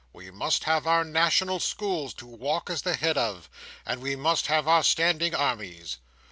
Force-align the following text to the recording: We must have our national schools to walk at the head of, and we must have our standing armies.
We 0.13 0.31
must 0.31 0.63
have 0.63 0.87
our 0.87 1.03
national 1.03 1.59
schools 1.59 2.15
to 2.15 2.25
walk 2.25 2.71
at 2.71 2.79
the 2.79 2.95
head 2.95 3.19
of, 3.19 3.47
and 3.85 4.01
we 4.01 4.15
must 4.15 4.47
have 4.47 4.67
our 4.67 4.81
standing 4.81 5.35
armies. 5.35 5.99